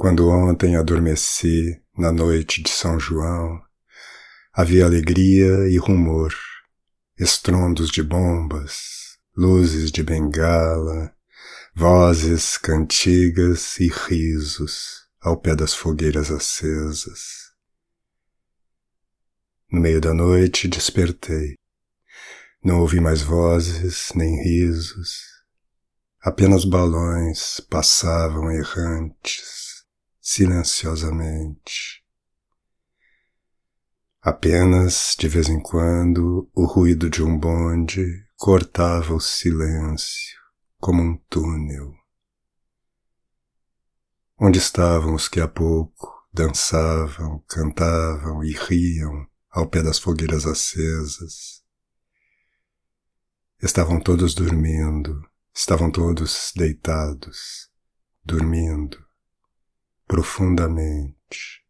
[0.00, 3.60] Quando ontem adormeci na noite de São João,
[4.50, 6.34] havia alegria e rumor,
[7.18, 11.14] estrondos de bombas, luzes de bengala,
[11.76, 17.52] vozes, cantigas e risos ao pé das fogueiras acesas.
[19.70, 21.56] No meio da noite despertei.
[22.64, 25.26] Não ouvi mais vozes nem risos.
[26.22, 29.59] Apenas balões passavam errantes,
[30.20, 32.04] silenciosamente.
[34.20, 38.04] Apenas, de vez em quando, o ruído de um bonde
[38.36, 40.38] cortava o silêncio
[40.78, 41.94] como um túnel.
[44.38, 51.62] Onde estavam os que há pouco dançavam, cantavam e riam ao pé das fogueiras acesas?
[53.62, 55.18] Estavam todos dormindo,
[55.54, 57.70] estavam todos deitados,
[58.24, 59.09] dormindo
[60.10, 61.64] profundamente.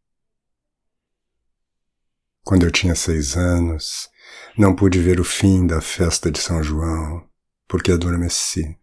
[2.42, 4.08] Quando eu tinha seis anos,
[4.56, 7.28] não pude ver o fim da festa de São João,
[7.68, 8.80] porque adormeci.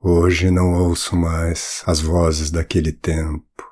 [0.00, 3.64] Hoje não ouço mais as vozes daquele tempo.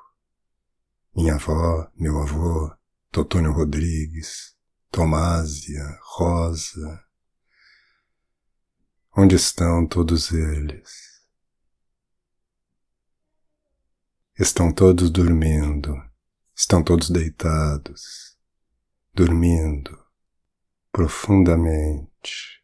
[1.13, 2.73] Minha avó, meu avô,
[3.11, 4.55] Totônio Rodrigues,
[4.89, 7.03] Tomásia, Rosa.
[9.17, 11.20] Onde estão todos eles?
[14.41, 15.95] Estão todos dormindo,
[16.57, 18.35] estão todos deitados,
[19.13, 19.95] dormindo
[20.91, 22.60] profundamente.